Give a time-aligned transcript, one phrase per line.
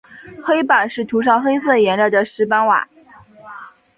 [0.43, 2.87] 黑板是涂上黑色颜料的石板瓦。